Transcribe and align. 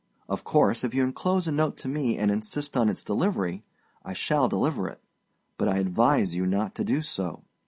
Of 0.27 0.43
course, 0.43 0.83
if 0.83 0.95
you 0.95 1.03
enclose 1.03 1.47
a 1.47 1.51
note 1.51 1.77
to 1.77 1.87
me 1.87 2.17
and 2.17 2.31
insist 2.31 2.75
on 2.75 2.89
its 2.89 3.03
delivery, 3.03 3.63
I 4.03 4.13
shall 4.13 4.49
deliver 4.49 4.87
it; 4.89 5.03
but 5.59 5.67
I 5.67 5.77
advise 5.77 6.33
you 6.35 6.47
not 6.47 6.73
to 6.73 6.83
do 6.83 7.03
so. 7.03 7.43